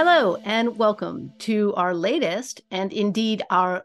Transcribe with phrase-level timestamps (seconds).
[0.00, 3.82] Hello, and welcome to our latest and indeed our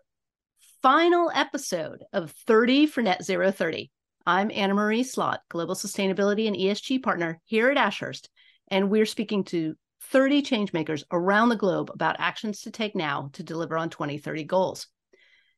[0.84, 3.90] final episode of 30 for Net Zero 30.
[4.24, 8.30] I'm Anna Marie Slot, Global Sustainability and ESG Partner here at Ashurst,
[8.68, 13.42] and we're speaking to 30 changemakers around the globe about actions to take now to
[13.42, 14.86] deliver on 2030 goals.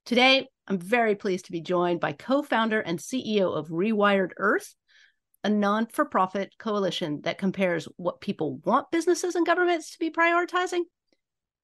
[0.05, 4.73] Today, I'm very pleased to be joined by co founder and CEO of Rewired Earth,
[5.45, 10.09] a non for profit coalition that compares what people want businesses and governments to be
[10.09, 10.81] prioritizing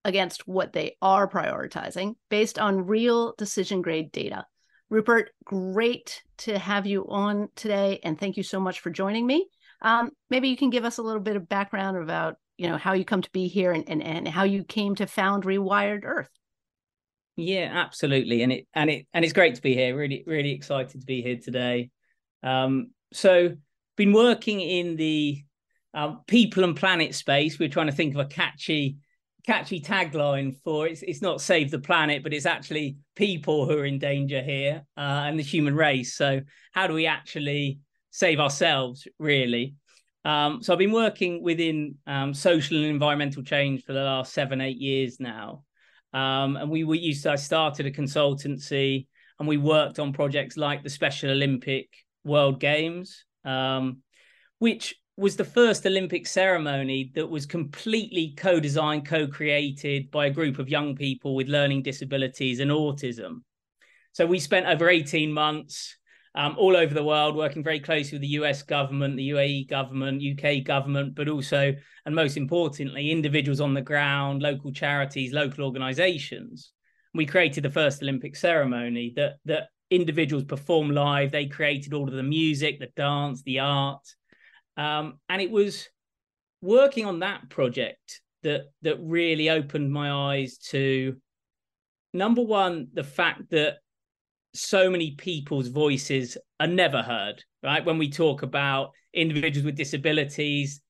[0.05, 4.45] against what they are prioritizing based on real decision grade data.
[4.89, 9.47] Rupert, great to have you on today, and thank you so much for joining me.
[9.81, 12.93] Um, maybe you can give us a little bit of background about you know how
[12.93, 16.29] you come to be here and, and, and how you came to found Rewired Earth.
[17.35, 19.97] Yeah, absolutely, and it and it and it's great to be here.
[19.97, 21.89] Really, really excited to be here today.
[22.43, 23.55] Um, so
[24.01, 25.43] been working in the
[25.93, 27.59] um, people and planet space.
[27.59, 28.97] We're trying to think of a catchy,
[29.45, 31.03] catchy tagline for it's.
[31.03, 35.25] It's not save the planet, but it's actually people who are in danger here uh,
[35.27, 36.15] and the human race.
[36.15, 39.07] So how do we actually save ourselves?
[39.19, 39.75] Really.
[40.25, 44.61] Um, so I've been working within um, social and environmental change for the last seven,
[44.61, 45.63] eight years now.
[46.11, 49.05] Um, and we, we used to, I started a consultancy
[49.39, 51.87] and we worked on projects like the Special Olympic
[52.23, 54.01] World Games, um,
[54.59, 60.69] which was the first Olympic ceremony that was completely co-designed, co-created by a group of
[60.69, 63.41] young people with learning disabilities and autism.
[64.13, 65.95] So we spent over 18 months
[66.33, 70.23] um, all over the world, working very closely with the US government, the UAE government,
[70.23, 71.73] UK government, but also,
[72.05, 76.71] and most importantly, individuals on the ground, local charities, local organizations.
[77.13, 81.31] We created the first Olympic ceremony that that individuals perform live.
[81.31, 84.01] They created all of the music, the dance, the art,
[84.77, 85.87] um, and it was
[86.61, 91.15] working on that project that that really opened my eyes to
[92.13, 93.77] number one the fact that
[94.53, 100.81] so many people's voices are never heard right when we talk about individuals with disabilities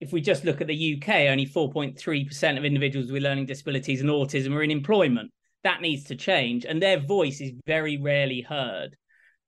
[0.00, 4.10] if we just look at the UK only 4.3% of individuals with learning disabilities and
[4.10, 5.30] autism are in employment
[5.66, 8.96] that needs to change and their voice is very rarely heard.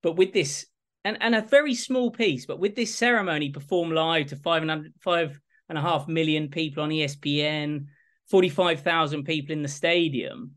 [0.03, 0.67] But with this
[1.05, 4.89] and, and a very small piece but with this ceremony performed live to five and,
[5.01, 7.87] five and a half million people on espn
[8.31, 10.53] 45000 people in the stadium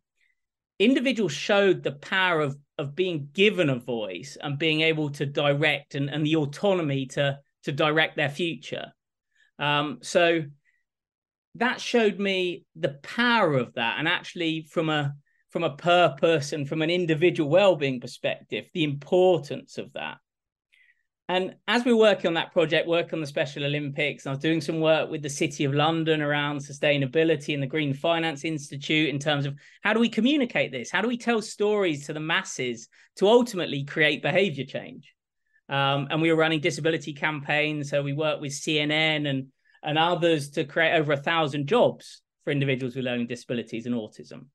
[0.79, 5.95] individuals showed the power of of being given a voice and being able to direct
[5.95, 8.91] and, and the autonomy to to direct their future.
[9.59, 10.43] Um, so
[11.55, 13.97] that showed me the power of that.
[13.99, 15.13] And actually from a
[15.51, 20.17] from a purpose and from an individual well-being perspective the importance of that.
[21.27, 24.39] And as we are working on that project work on the special olympics i was
[24.39, 29.09] doing some work with the city of london around sustainability and the green finance institute
[29.09, 30.89] in terms of how do we communicate this?
[30.89, 32.87] How do we tell stories to the masses
[33.17, 35.13] to ultimately create behavior change?
[35.69, 39.47] Um, and we were running disability campaigns so we worked with cnn and
[39.83, 44.47] and others to create over a thousand jobs for individuals with learning disabilities and autism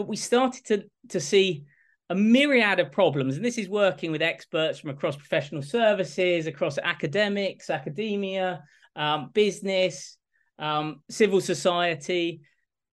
[0.00, 1.64] but we started to to see
[2.08, 3.36] a myriad of problems.
[3.36, 8.64] And this is working with experts from across professional services across academics academia
[8.96, 10.16] um, business
[10.58, 12.40] um, civil society.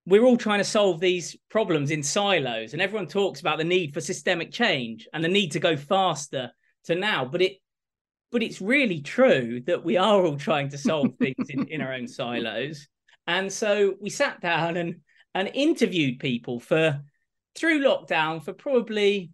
[0.04, 2.74] We're all trying to solve these problems in silos.
[2.74, 6.50] And everyone talks about the need for systemic change and the need to go faster
[6.84, 7.24] to now.
[7.24, 7.56] But it
[8.30, 11.94] but it's really true that we are all trying to solve things in, in our
[11.94, 12.86] own silos.
[13.26, 14.96] And so we sat down and
[15.38, 17.00] and interviewed people for
[17.54, 19.30] through lockdown for probably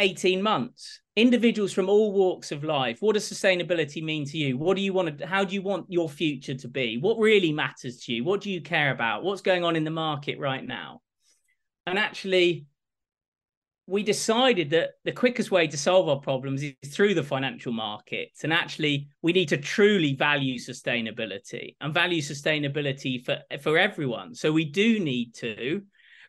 [0.00, 1.00] 18 months.
[1.14, 4.58] Individuals from all walks of life what does sustainability mean to you?
[4.58, 6.98] What do you want to how do you want your future to be?
[6.98, 8.24] What really matters to you?
[8.24, 9.22] What do you care about?
[9.22, 11.02] What's going on in the market right now?
[11.86, 12.66] And actually
[13.90, 18.44] we decided that the quickest way to solve our problems is through the financial markets.
[18.44, 24.36] And actually we need to truly value sustainability and value sustainability for for everyone.
[24.36, 25.82] So we do need to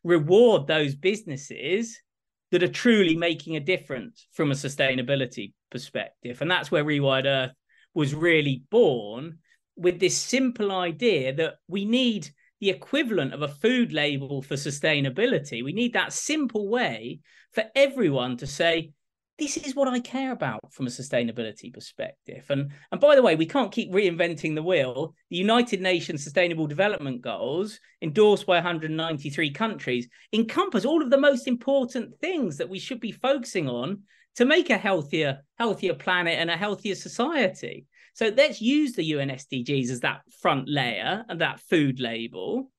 [0.03, 2.01] reward those businesses
[2.49, 6.41] that are truly making a difference from a sustainability perspective.
[6.41, 7.53] And that's where rewired earth
[7.93, 9.37] was really born
[9.75, 12.27] with this simple idea that we need
[12.61, 15.63] the equivalent of a food label for sustainability.
[15.63, 17.19] We need that simple way
[17.51, 18.91] for everyone to say,
[19.39, 22.45] this is what I care about from a sustainability perspective.
[22.49, 25.15] And and by the way, we can't keep reinventing the wheel.
[25.31, 31.47] The United Nations Sustainable Development Goals, endorsed by 193 countries, encompass all of the most
[31.47, 34.03] important things that we should be focusing on
[34.35, 37.87] to make a healthier, healthier planet and a healthier society.
[38.13, 42.71] So let's use the UN SDGs as that front layer and that food label.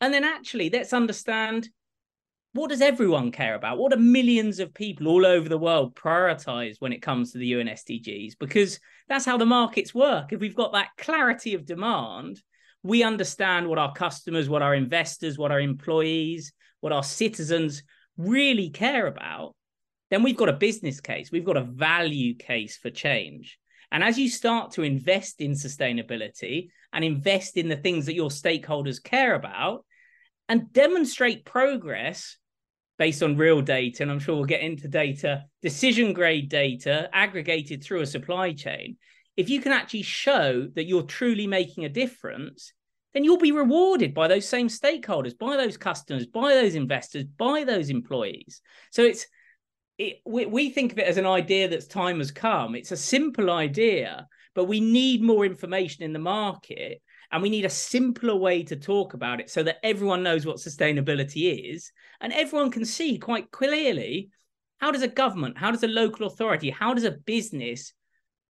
[0.00, 1.68] And then actually let's understand
[2.52, 3.78] what does everyone care about?
[3.78, 7.46] What do millions of people all over the world prioritize when it comes to the
[7.48, 8.34] UN SDGs?
[8.38, 10.32] Because that's how the markets work.
[10.32, 12.40] If we've got that clarity of demand,
[12.82, 17.82] we understand what our customers, what our investors, what our employees, what our citizens
[18.16, 19.54] really care about,
[20.10, 21.30] then we've got a business case.
[21.30, 23.58] We've got a value case for change.
[23.90, 28.30] And as you start to invest in sustainability and invest in the things that your
[28.30, 29.84] stakeholders care about
[30.48, 32.36] and demonstrate progress
[32.98, 37.82] based on real data, and I'm sure we'll get into data, decision grade data aggregated
[37.82, 38.96] through a supply chain,
[39.36, 42.72] if you can actually show that you're truly making a difference,
[43.14, 47.64] then you'll be rewarded by those same stakeholders, by those customers, by those investors, by
[47.64, 48.60] those employees.
[48.90, 49.26] So it's
[49.98, 52.74] it, we, we think of it as an idea that's time has come.
[52.74, 57.64] It's a simple idea, but we need more information in the market and we need
[57.64, 62.32] a simpler way to talk about it so that everyone knows what sustainability is and
[62.32, 64.30] everyone can see quite clearly
[64.80, 67.92] how does a government, how does a local authority, how does a business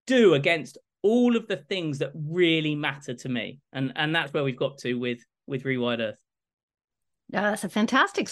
[0.05, 3.59] do against all of the things that really matter to me?
[3.71, 6.17] And and that's where we've got to with with Rewired Earth.
[7.29, 8.29] That's a fantastic,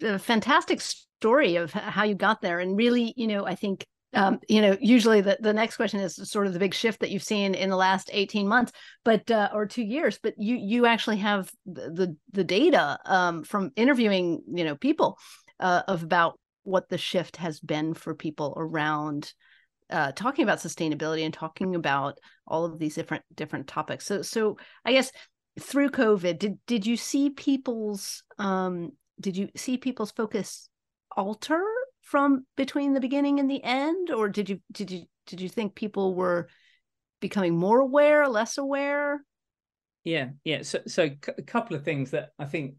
[0.00, 3.84] a fantastic story of how you got there, and really, you know, I think
[4.14, 7.10] um, you know, usually the, the next question is sort of the big shift that
[7.10, 8.72] you've seen in the last 18 months,
[9.04, 13.70] but uh, or two years, but you you actually have the the, data um, from
[13.74, 15.18] interviewing, you know, people
[15.60, 19.32] uh, of about what the shift has been for people around
[19.88, 24.04] uh, talking about sustainability and talking about all of these different different topics.
[24.04, 25.10] So so I guess
[25.58, 28.92] through COVID, did did you see people's um,
[29.22, 30.68] did you see people's focus
[31.16, 31.62] alter
[32.02, 34.10] from between the beginning and the end?
[34.10, 36.48] Or did you did you did you think people were
[37.20, 39.24] becoming more aware less aware?
[40.04, 40.62] Yeah yeah.
[40.62, 42.74] So so a couple of things that i think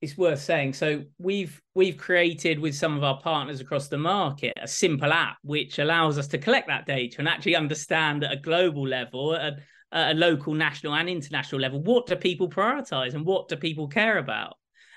[0.00, 0.74] is worth saying.
[0.74, 5.36] So we've we've created with some of our partners across the market a simple app
[5.42, 9.54] which allows us to collect that data and actually understand at a global level at
[9.92, 13.88] a, a local national and international level what do people prioritize and what do people
[13.88, 14.54] care about?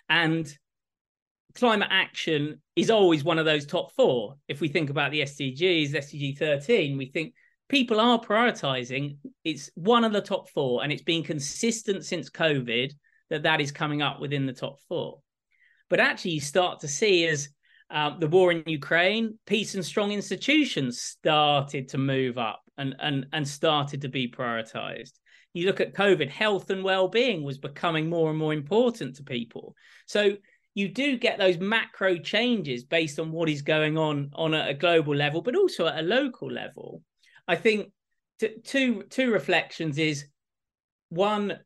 [0.09, 0.47] And
[1.57, 4.35] climate action is always one of those top four.
[4.47, 7.33] If we think about the SDGs, SDG 13, we think
[7.67, 9.17] people are prioritizing.
[9.43, 12.93] It's one of the top four, and it's been consistent since COVID
[13.29, 15.19] that that is coming up within the top four.
[15.89, 17.49] But actually, you start to see as
[17.89, 23.25] uh, the war in Ukraine, peace and strong institutions started to move up and, and,
[23.33, 25.13] and started to be prioritized.
[25.53, 29.75] You look at COVID, health and well-being was becoming more and more important to people.
[30.05, 30.35] So
[30.77, 35.15] you do get those macro changes based on what is going on on a, global
[35.15, 37.01] level, but also at a local level.
[37.47, 37.91] I think
[38.39, 40.25] t- two two reflections is
[41.09, 41.57] one,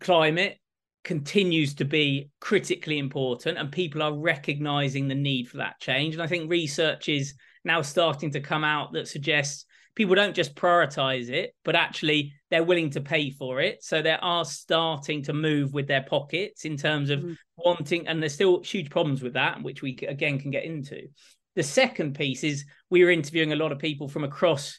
[0.00, 0.58] climate
[1.04, 6.14] continues to be critically important, and people are recognizing the need for that change.
[6.14, 7.34] And I think research is
[7.64, 9.64] now starting to come out that suggests
[9.96, 13.82] people don't just prioritize it, but actually they're willing to pay for it.
[13.82, 17.32] So they are starting to move with their pockets in terms of mm-hmm.
[17.56, 21.08] wanting, and there's still huge problems with that, which we again can get into.
[21.56, 24.78] The second piece is we were interviewing a lot of people from across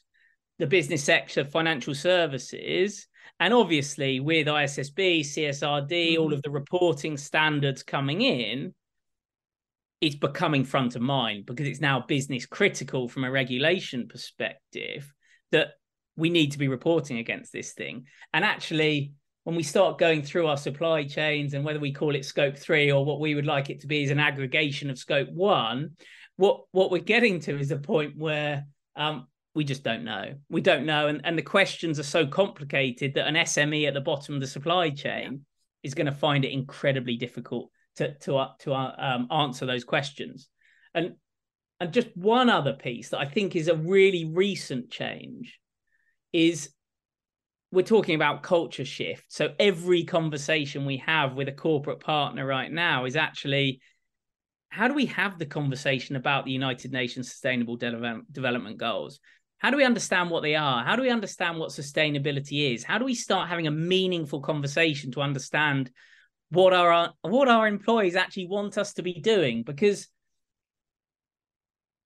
[0.60, 3.07] the business sector, financial services,
[3.40, 6.21] and obviously with ISSB, CSRD, mm-hmm.
[6.21, 8.74] all of the reporting standards coming in,
[10.01, 15.11] it's becoming front of mind because it's now business critical from a regulation perspective
[15.51, 15.69] that
[16.16, 18.06] we need to be reporting against this thing.
[18.33, 19.13] And actually,
[19.44, 22.92] when we start going through our supply chains and whether we call it scope three
[22.92, 25.92] or what we would like it to be is an aggregation of scope one,
[26.35, 30.35] what what we're getting to is a point where um, we just don't know.
[30.49, 34.01] We don't know, and and the questions are so complicated that an SME at the
[34.01, 35.45] bottom of the supply chain
[35.81, 39.83] is going to find it incredibly difficult to to uh, to uh, um, answer those
[39.83, 40.49] questions.
[40.94, 41.16] And
[41.80, 45.59] and just one other piece that I think is a really recent change
[46.33, 46.69] is
[47.71, 49.25] we're talking about culture shift.
[49.27, 53.81] So every conversation we have with a corporate partner right now is actually
[54.69, 59.19] how do we have the conversation about the United Nations Sustainable De- Development Goals?
[59.59, 60.83] How do we understand what they are?
[60.83, 62.83] How do we understand what sustainability is?
[62.83, 65.92] How do we start having a meaningful conversation to understand
[66.49, 70.07] what our what our employees actually want us to be doing because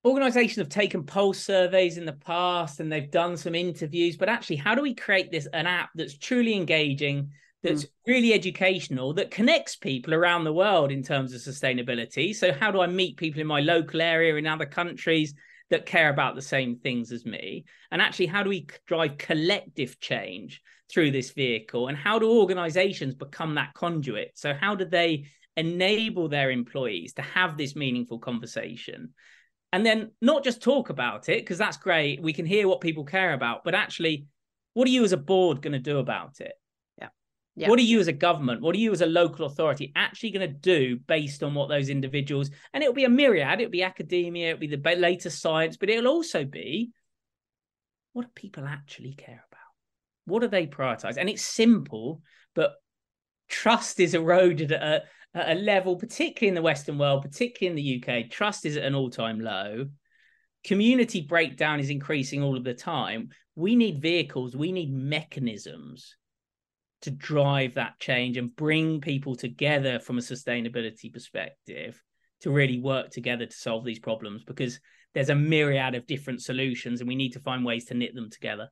[0.03, 4.55] organizations have taken pulse surveys in the past and they've done some interviews but actually
[4.55, 7.29] how do we create this an app that's truly engaging
[7.63, 7.89] that's mm.
[8.07, 12.36] really educational that connects people around the world in terms of sustainability.
[12.36, 15.33] So, how do I meet people in my local area in other countries
[15.72, 17.66] that care about the same things as me?
[17.92, 21.88] And actually, how do we drive collective change through this vehicle?
[21.88, 24.32] And how do organizations become that conduit?
[24.36, 25.25] So, how do they
[25.58, 29.13] enable their employees to have this meaningful conversation?
[29.74, 32.22] And then not just talk about it, because that's great.
[32.22, 34.28] We can hear what people care about, but actually,
[34.74, 36.54] what are you as a board going to do about it?
[37.55, 37.67] Yeah.
[37.67, 38.62] What are you as a government?
[38.62, 41.89] What are you as a local authority actually going to do based on what those
[41.89, 42.50] individuals?
[42.74, 43.60] And it'll be a myriad.
[43.60, 44.51] It'll be academia.
[44.51, 46.91] It'll be the latest science, but it'll also be
[48.13, 49.60] what do people actually care about?
[50.25, 51.17] What do they prioritize?
[51.17, 52.22] And it's simple,
[52.55, 52.74] but
[53.50, 55.03] trust is eroded at a,
[55.38, 58.29] at a level, particularly in the Western world, particularly in the UK.
[58.29, 59.88] Trust is at an all-time low.
[60.63, 63.29] Community breakdown is increasing all of the time.
[63.55, 64.55] We need vehicles.
[64.55, 66.15] We need mechanisms
[67.01, 72.01] to drive that change and bring people together from a sustainability perspective
[72.41, 74.79] to really work together to solve these problems because
[75.13, 78.29] there's a myriad of different solutions and we need to find ways to knit them
[78.29, 78.70] together.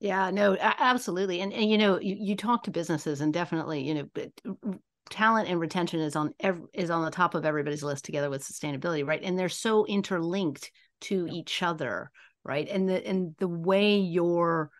[0.00, 1.40] Yeah no absolutely.
[1.40, 4.70] And, and you know you, you talk to businesses and definitely you know
[5.08, 8.44] talent and retention is on every, is on the top of everybody's list together with
[8.44, 9.22] sustainability right?
[9.22, 10.70] And they're so interlinked
[11.02, 12.10] to each other
[12.44, 12.68] right?
[12.68, 14.70] And the and the way your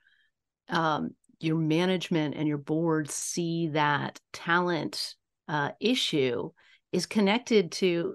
[0.68, 5.14] um your management and your board see that talent
[5.48, 6.50] uh, issue
[6.92, 8.14] is connected to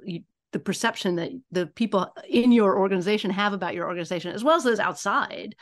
[0.52, 4.64] the perception that the people in your organization have about your organization as well as
[4.64, 5.56] those outside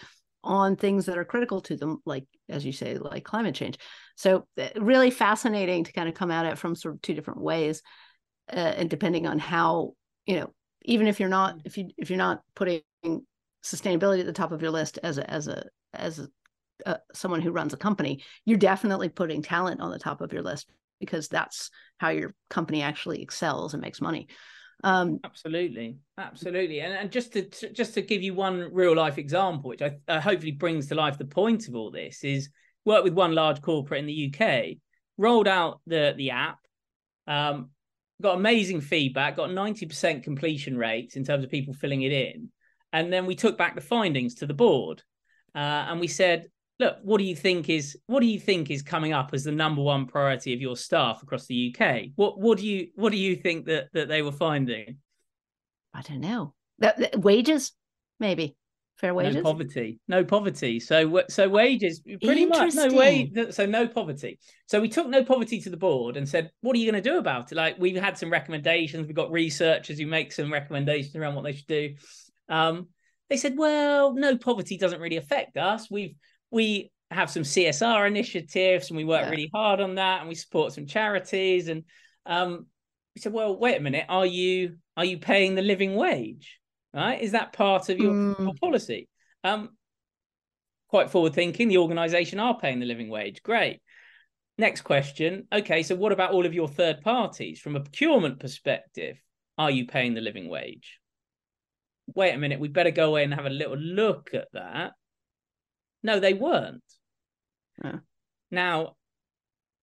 [0.44, 3.78] on things that are critical to them like as you say like climate change.
[4.16, 7.42] So uh, really fascinating to kind of come at it from sort of two different
[7.42, 7.82] ways
[8.51, 9.94] uh, and depending on how
[10.25, 12.82] you know even if you're not if you if you're not putting
[13.63, 15.63] sustainability at the top of your list as a as a
[15.94, 16.28] as a
[16.86, 20.44] uh, someone who runs a company, you're definitely putting talent on the top of your
[20.44, 20.70] list
[21.00, 24.28] because that's how your company actually excels and makes money.
[24.84, 29.70] Um, absolutely, absolutely, and and just to just to give you one real life example,
[29.70, 32.50] which I uh, hopefully brings to life the point of all this is
[32.86, 34.78] work with one large corporate in the UK,
[35.18, 36.60] rolled out the the app,
[37.28, 37.72] um,
[38.22, 42.50] got amazing feedback, got ninety percent completion rates in terms of people filling it in,
[42.94, 45.04] and then we took back the findings to the board,
[45.56, 45.58] uh,
[45.90, 46.46] and we said
[46.80, 49.52] look, what do you think is what do you think is coming up as the
[49.52, 52.08] number one priority of your staff across the UK?
[52.16, 54.98] What what do you what do you think that that they were finding?
[55.94, 56.54] I don't know.
[56.80, 57.74] That, that, wages,
[58.20, 58.56] maybe
[59.00, 59.36] fair wages.
[59.36, 60.80] No poverty, no poverty.
[60.80, 63.32] So so wages, pretty much no way.
[63.52, 64.40] So no poverty.
[64.68, 67.10] So we took no poverty to the board and said, what are you going to
[67.10, 67.56] do about it?
[67.56, 69.08] Like we've had some recommendations.
[69.08, 71.96] We've got researchers who make some recommendations around what they should do.
[72.48, 72.88] Um,
[73.30, 75.90] they said, well, no poverty doesn't really affect us.
[75.90, 76.16] We've
[76.51, 79.29] we have some CSR initiatives and we work yeah.
[79.29, 81.84] really hard on that and we support some charities and
[82.25, 82.68] um,
[83.15, 86.60] we said, well, wait a minute, are you are you paying the living wage?
[86.94, 87.22] Right?
[87.22, 88.39] Is that part of your, mm.
[88.39, 89.08] your policy?
[89.44, 89.70] Um,
[90.88, 91.68] quite forward thinking.
[91.68, 93.41] The organisation are paying the living wage.
[93.44, 93.79] Great.
[94.58, 95.48] Next question.
[95.53, 99.18] Okay, so what about all of your third parties from a procurement perspective?
[99.58, 101.00] Are you paying the living wage?
[102.13, 104.94] Wait a minute, we better go away and have a little look at that
[106.03, 106.84] no, they weren't.
[108.51, 108.96] Now,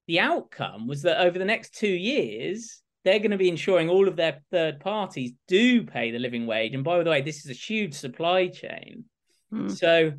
[0.06, 4.08] the outcome was that over the next two years, they're going to be ensuring all
[4.08, 6.74] of their third parties do pay the living wage.
[6.74, 9.04] And by the way, this is a huge supply chain.
[9.52, 9.70] Mm.
[9.76, 10.12] So,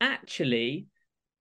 [0.00, 0.86] actually,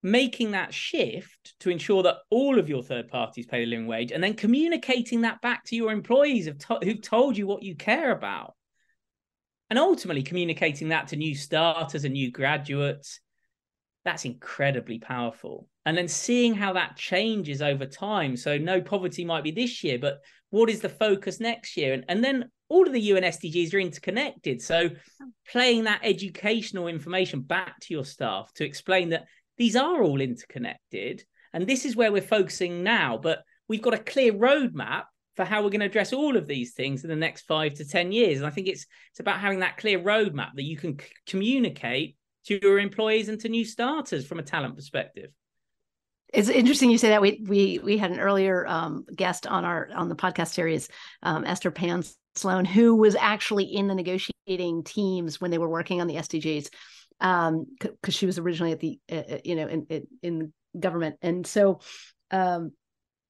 [0.03, 4.11] making that shift to ensure that all of your third parties pay the living wage
[4.11, 6.49] and then communicating that back to your employees
[6.83, 8.53] who've told you what you care about.
[9.69, 13.21] And ultimately communicating that to new starters and new graduates
[14.03, 15.67] that's incredibly powerful.
[15.85, 18.35] And then seeing how that changes over time.
[18.35, 21.93] So, no poverty might be this year, but what is the focus next year?
[21.93, 24.61] And, and then all of the UN SDGs are interconnected.
[24.61, 24.89] So,
[25.49, 29.25] playing that educational information back to your staff to explain that
[29.57, 31.23] these are all interconnected.
[31.53, 33.17] And this is where we're focusing now.
[33.17, 35.03] But we've got a clear roadmap
[35.35, 37.85] for how we're going to address all of these things in the next five to
[37.85, 38.37] 10 years.
[38.37, 42.15] And I think it's it's about having that clear roadmap that you can c- communicate
[42.47, 45.31] to your employees and to new starters from a talent perspective.
[46.33, 47.21] It's interesting you say that.
[47.21, 50.87] We we we had an earlier um, guest on our on the podcast series,
[51.23, 52.03] um, Esther Pan
[52.35, 56.69] Sloan, who was actually in the negotiating teams when they were working on the SDGs,
[57.19, 57.65] because um,
[58.09, 61.81] she was originally at the uh, uh, you know in, in, in government, and so
[62.31, 62.71] um,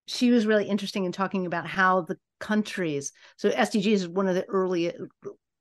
[0.05, 3.13] she was really interesting in talking about how the countries.
[3.37, 4.93] So SDGs is one of the early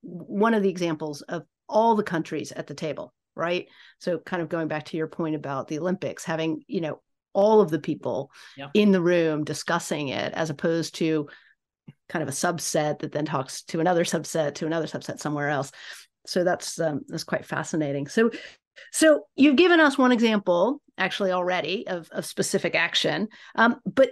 [0.02, 3.68] one of the examples of all the countries at the table right?
[3.99, 7.00] So kind of going back to your point about the Olympics, having, you know,
[7.32, 8.70] all of the people yep.
[8.75, 11.28] in the room discussing it as opposed to
[12.08, 15.70] kind of a subset that then talks to another subset to another subset somewhere else
[16.26, 18.30] so that's um, that's quite fascinating so
[18.92, 24.10] so you've given us one example actually already of, of specific action um, but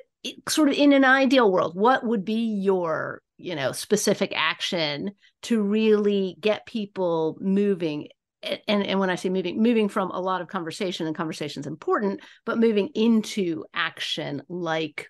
[0.48, 5.62] sort of in an ideal world what would be your you know specific action to
[5.62, 8.08] really get people moving
[8.42, 11.66] and and when i say moving moving from a lot of conversation and conversation is
[11.66, 15.08] important but moving into action like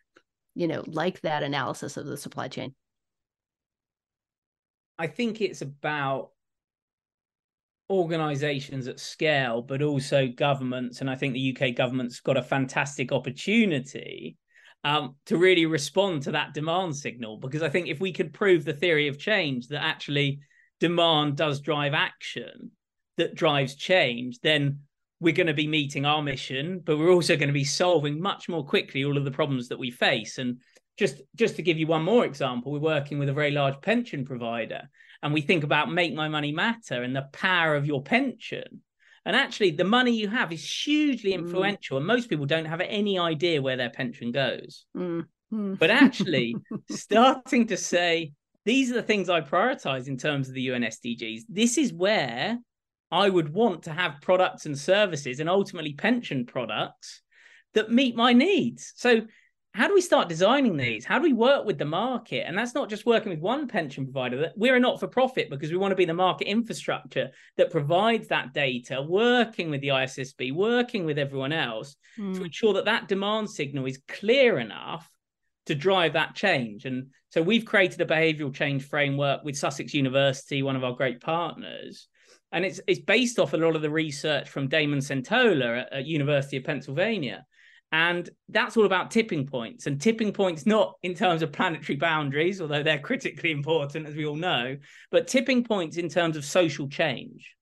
[0.58, 2.74] you know like that analysis of the supply chain.
[4.98, 6.30] I think it's about
[7.88, 13.12] organizations at scale but also governments and i think the uk government's got a fantastic
[13.12, 14.36] opportunity
[14.84, 18.62] um, to really respond to that demand signal because i think if we could prove
[18.62, 20.40] the theory of change that actually
[20.80, 22.70] demand does drive action
[23.18, 24.80] that drives change, then
[25.20, 28.48] we're going to be meeting our mission, but we're also going to be solving much
[28.48, 30.38] more quickly all of the problems that we face.
[30.38, 30.58] And
[30.96, 34.24] just just to give you one more example, we're working with a very large pension
[34.24, 34.88] provider,
[35.22, 38.82] and we think about make my money matter and the power of your pension.
[39.24, 41.40] And actually, the money you have is hugely mm.
[41.40, 41.98] influential, mm.
[41.98, 44.86] and most people don't have any idea where their pension goes.
[44.96, 45.26] Mm.
[45.52, 45.78] Mm.
[45.78, 46.56] But actually,
[46.90, 48.32] starting to say
[48.64, 51.42] these are the things I prioritize in terms of the UN SDGs.
[51.48, 52.58] This is where
[53.10, 57.22] I would want to have products and services and ultimately pension products
[57.74, 58.92] that meet my needs.
[58.96, 59.22] So,
[59.74, 61.04] how do we start designing these?
[61.04, 62.44] How do we work with the market?
[62.46, 64.38] And that's not just working with one pension provider.
[64.38, 67.70] That we're a not for profit because we want to be the market infrastructure that
[67.70, 72.34] provides that data, working with the ISSB, working with everyone else mm.
[72.34, 75.08] to ensure that that demand signal is clear enough
[75.66, 76.86] to drive that change.
[76.86, 81.20] And so we've created a behavioral change framework with Sussex University, one of our great
[81.20, 82.08] partners,
[82.52, 86.06] and it's it's based off a lot of the research from Damon Centola at, at
[86.06, 87.44] University of Pennsylvania.
[87.90, 92.60] And that's all about tipping points and tipping points, not in terms of planetary boundaries,
[92.60, 94.76] although they're critically important, as we all know,
[95.10, 97.54] but tipping points in terms of social change.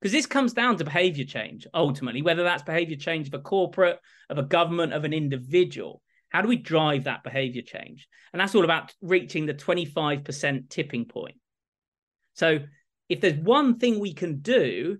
[0.00, 3.98] Because this comes down to behavior change, ultimately, whether that's behavior change of a corporate,
[4.30, 6.02] of a government, of an individual.
[6.28, 8.08] How do we drive that behavior change?
[8.32, 11.36] And that's all about reaching the 25% tipping point.
[12.34, 12.60] So
[13.12, 14.96] if there's one thing we can do,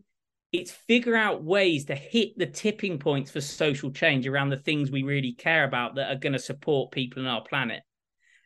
[0.52, 4.90] it's figure out ways to hit the tipping points for social change around the things
[4.90, 7.80] we really care about that are going to support people in our planet.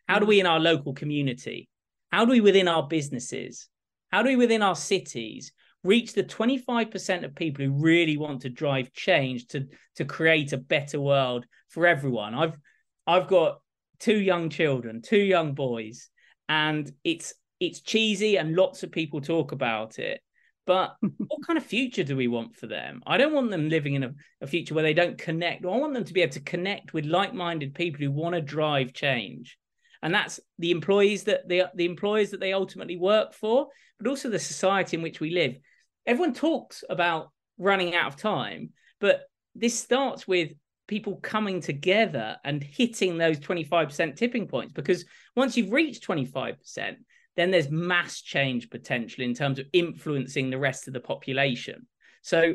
[0.06, 0.40] How do we mm.
[0.40, 1.68] in our local community?
[2.12, 3.68] How do we within our businesses?
[4.12, 5.52] How do we within our cities
[5.82, 10.58] reach the 25% of people who really want to drive change to to create a
[10.58, 12.36] better world for everyone?
[12.36, 12.56] I've
[13.04, 13.58] I've got
[13.98, 16.08] two young children, two young boys,
[16.48, 20.20] and it's it's cheesy and lots of people talk about it.
[20.66, 23.02] But what kind of future do we want for them?
[23.06, 25.64] I don't want them living in a, a future where they don't connect.
[25.64, 28.92] I want them to be able to connect with like-minded people who want to drive
[28.92, 29.58] change.
[30.02, 34.28] And that's the employees that the the employers that they ultimately work for, but also
[34.28, 35.56] the society in which we live.
[36.04, 39.22] Everyone talks about running out of time, but
[39.54, 40.52] this starts with
[40.86, 46.96] people coming together and hitting those 25% tipping points because once you've reached 25%,
[47.36, 51.86] then there's mass change potential in terms of influencing the rest of the population.
[52.22, 52.54] So,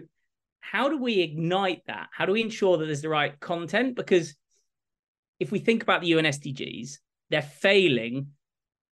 [0.60, 2.10] how do we ignite that?
[2.12, 3.96] How do we ensure that there's the right content?
[3.96, 4.36] Because
[5.39, 6.98] if we think about the UN SDGs,
[7.30, 8.28] they're failing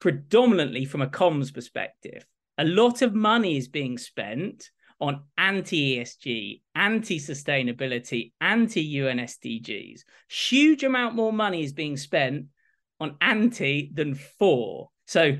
[0.00, 2.24] predominantly from a comms perspective.
[2.56, 4.70] A lot of money is being spent
[5.00, 10.00] on anti ESG, anti sustainability, anti UN SDGs.
[10.28, 12.46] Huge amount more money is being spent
[12.98, 14.90] on anti than for.
[15.06, 15.36] So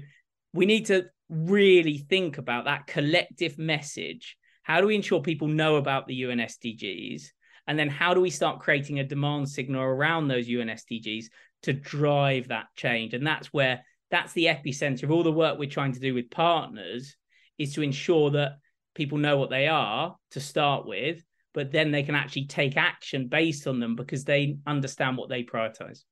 [0.52, 4.36] we need to really think about that collective message.
[4.62, 7.22] How do we ensure people know about the UN SDGs?
[7.66, 11.26] And then how do we start creating a demand signal around those UN SDGs
[11.64, 13.12] to drive that change?
[13.12, 16.30] And that's where that's the epicenter of all the work we're trying to do with
[16.30, 17.14] partners
[17.58, 18.52] is to ensure that
[18.94, 23.28] people know what they are to start with, but then they can actually take action
[23.28, 26.04] based on them because they understand what they prioritize.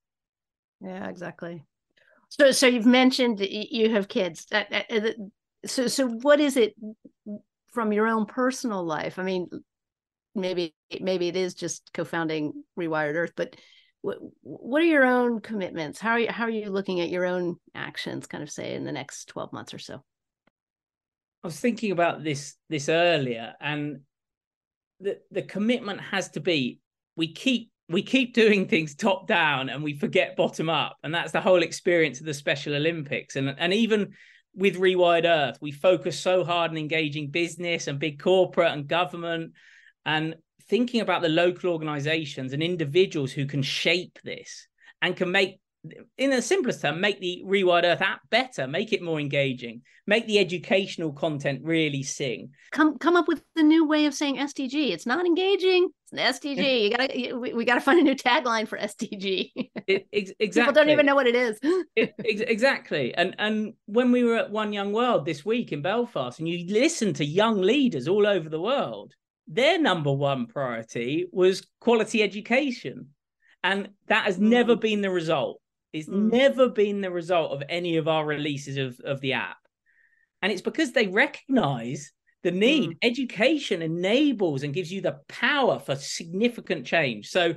[0.82, 1.64] Yeah, exactly.
[2.38, 4.46] So, so you've mentioned you have kids.
[4.52, 4.64] Uh,
[5.64, 6.74] so, so what is it
[7.72, 9.18] from your own personal life?
[9.18, 9.48] I mean,
[10.34, 13.56] maybe maybe it is just co-founding Rewired Earth, but
[14.02, 15.98] what, what are your own commitments?
[15.98, 18.84] How are you how are you looking at your own actions, kind of say in
[18.84, 20.04] the next twelve months or so?
[21.42, 24.00] I was thinking about this this earlier, and
[25.00, 26.80] the the commitment has to be
[27.16, 30.96] we keep we keep doing things top down and we forget bottom up.
[31.02, 33.36] And that's the whole experience of the special olympics.
[33.36, 34.14] And and even
[34.54, 39.52] with rewired earth we focus so hard on engaging business and big corporate and government
[40.04, 40.34] and
[40.68, 44.66] thinking about the local organizations and individuals who can shape this
[45.02, 45.60] and can make
[46.18, 50.26] in the simplest term, make the Rewired Earth app better, make it more engaging, make
[50.26, 52.50] the educational content really sing.
[52.72, 54.90] Come come up with a new way of saying SDG.
[54.90, 55.88] It's not engaging.
[56.04, 56.18] It's an
[56.56, 56.82] SDG.
[56.82, 59.50] You gotta we, we gotta find a new tagline for SDG.
[59.86, 60.50] It, ex- exactly.
[60.62, 61.58] People don't even know what it is.
[61.96, 63.14] it, ex- exactly.
[63.14, 66.66] And and when we were at One Young World this week in Belfast, and you
[66.72, 69.14] listen to young leaders all over the world,
[69.48, 73.08] their number one priority was quality education.
[73.62, 74.42] And that has mm.
[74.42, 75.60] never been the result
[75.96, 76.30] it's mm.
[76.30, 79.56] never been the result of any of our releases of, of the app.
[80.42, 82.90] And it's because they recognize the need.
[82.90, 82.96] Mm.
[83.02, 87.28] Education enables and gives you the power for significant change.
[87.28, 87.54] So,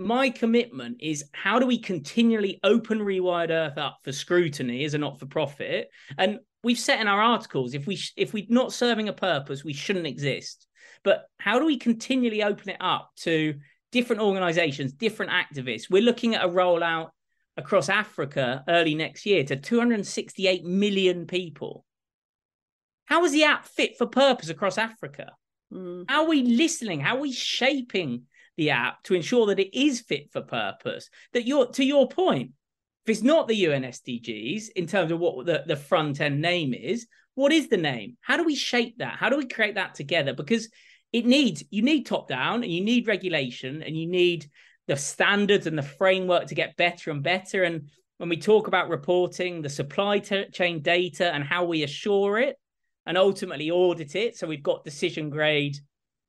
[0.00, 4.98] my commitment is how do we continually open Rewired Earth up for scrutiny as a
[4.98, 5.88] not for profit?
[6.16, 9.72] And we've set in our articles if we if we're not serving a purpose, we
[9.72, 10.66] shouldn't exist.
[11.04, 13.54] But how do we continually open it up to
[13.92, 15.90] different organizations, different activists?
[15.90, 17.10] We're looking at a rollout
[17.58, 21.84] across Africa early next year to 268 million people.
[23.04, 25.32] How is the app fit for purpose across Africa?
[25.72, 26.04] Mm.
[26.08, 27.00] How are we listening?
[27.00, 28.22] How are we shaping
[28.56, 31.10] the app to ensure that it is fit for purpose?
[31.32, 32.52] That you're to your point,
[33.04, 36.72] if it's not the UN SDGs in terms of what the, the front end name
[36.74, 38.16] is, what is the name?
[38.20, 39.16] How do we shape that?
[39.16, 40.32] How do we create that together?
[40.32, 40.68] Because
[41.12, 44.48] it needs you need top down and you need regulation and you need
[44.88, 47.62] the standards and the framework to get better and better.
[47.62, 52.38] And when we talk about reporting, the supply t- chain data and how we assure
[52.38, 52.56] it
[53.06, 54.36] and ultimately audit it.
[54.36, 55.76] So we've got decision grade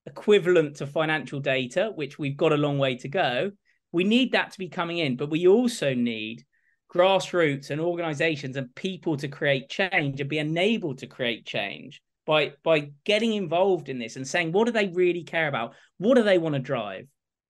[0.05, 3.51] equivalent to financial data, which we've got a long way to go.
[3.91, 6.43] We need that to be coming in, but we also need
[6.93, 12.53] grassroots and organizations and people to create change and be enabled to create change by
[12.63, 16.23] by getting involved in this and saying what do they really care about what do
[16.23, 17.07] they want to drive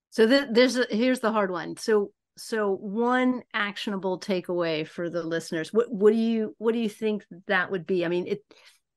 [0.09, 1.77] so th- there's a, here's the hard one.
[1.77, 5.73] So so one actionable takeaway for the listeners.
[5.73, 8.05] What what do you what do you think that would be?
[8.05, 8.41] I mean, it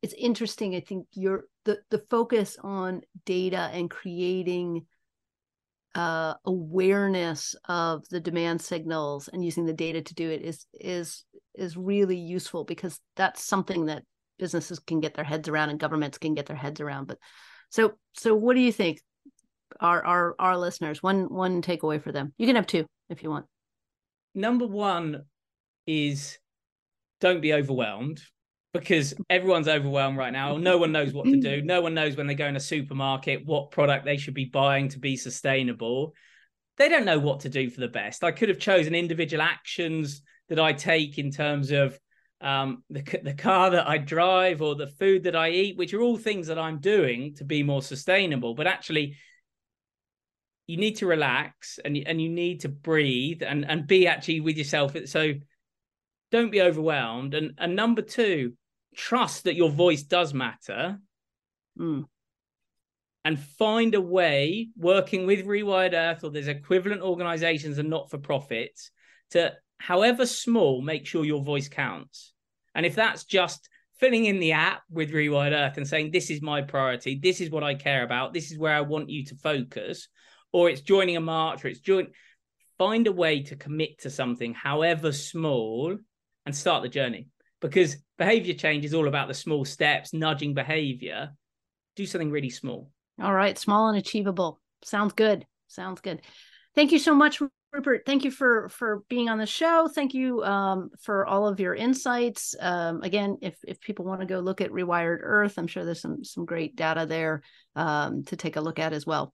[0.01, 0.75] it's interesting.
[0.75, 4.87] I think your the the focus on data and creating
[5.95, 11.25] uh, awareness of the demand signals and using the data to do it is is
[11.55, 14.05] is really useful because that's something that
[14.39, 17.07] businesses can get their heads around and governments can get their heads around.
[17.07, 17.19] But
[17.69, 19.01] so so what do you think?
[19.81, 22.33] Our our our listeners one one takeaway for them.
[22.39, 23.47] You can have two if you want.
[24.35, 25.23] Number one
[25.87, 26.39] is
[27.21, 28.21] don't be overwhelmed
[28.73, 30.57] because everyone's overwhelmed right now.
[30.57, 31.63] No one knows what to do.
[31.65, 34.89] No one knows when they go in a supermarket what product they should be buying
[34.89, 36.15] to be sustainable.
[36.79, 38.25] They don't know what to do for the best.
[38.25, 41.99] I could have chosen individual actions that i take in terms of
[42.43, 46.03] um, the, the car that I drive or the food that I eat, which are
[46.03, 48.55] all things that I'm doing to be more sustainable.
[48.55, 49.17] But actually,
[50.67, 54.57] you need to relax and and you need to breathe and and be actually with
[54.57, 54.97] yourself.
[55.07, 55.35] So
[56.31, 57.35] don't be overwhelmed.
[57.35, 58.55] And and number two
[58.95, 60.99] trust that your voice does matter.
[61.79, 62.05] Mm.
[63.25, 68.19] and find a way working with rewired earth or there's equivalent organizations and not for
[68.19, 68.91] profits
[69.31, 72.35] to however small make sure your voice counts.
[72.75, 76.43] And if that's just filling in the app with rewired earth and saying this is
[76.43, 77.19] my priority.
[77.23, 78.35] This is what i care about.
[78.35, 80.09] This is where i want you to focus
[80.53, 82.09] or it's joining a march or it's join
[82.79, 85.97] find a way to commit to something however small
[86.47, 87.29] and start the journey.
[87.61, 91.31] Because behavior change is all about the small steps nudging behavior.
[91.95, 92.91] Do something really small.
[93.21, 94.61] All right small and achievable.
[94.85, 95.47] Sounds good.
[95.69, 96.23] Sounds good.
[96.75, 97.41] Thank you so much
[97.73, 99.89] Rupert, thank you for for being on the show.
[99.89, 102.55] Thank you um, for all of your insights.
[102.61, 106.03] Um, again, if if people want to go look at Rewired Earth, I'm sure there's
[106.03, 107.41] some some great data there
[107.75, 109.33] um, to take a look at as well.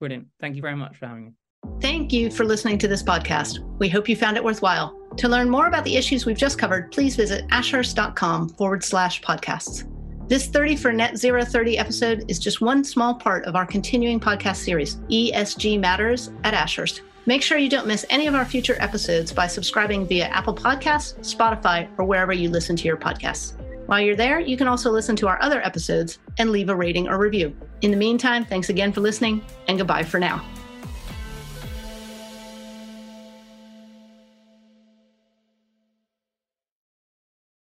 [0.00, 0.28] Brilliant.
[0.40, 1.32] Thank you very much for having me.
[1.80, 3.58] Thank you for listening to this podcast.
[3.78, 4.96] We hope you found it worthwhile.
[5.16, 9.84] To learn more about the issues we've just covered, please visit ashurst.com forward slash podcasts.
[10.28, 14.20] This 30 for Net Zero 30 episode is just one small part of our continuing
[14.20, 17.00] podcast series, ESG Matters at Ashurst.
[17.26, 21.14] Make sure you don't miss any of our future episodes by subscribing via Apple Podcasts,
[21.20, 23.57] Spotify, or wherever you listen to your podcasts.
[23.88, 27.08] While you're there, you can also listen to our other episodes and leave a rating
[27.08, 27.56] or review.
[27.80, 30.44] In the meantime, thanks again for listening, and goodbye for now.